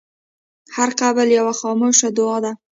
[0.75, 2.51] هر قبر یوه خاموشه دعا ده.